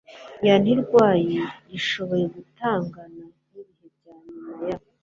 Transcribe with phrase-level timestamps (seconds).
[0.47, 1.35] ya ntirwari
[1.69, 4.77] rushoboye guhangana n ibihe bya nyuma ya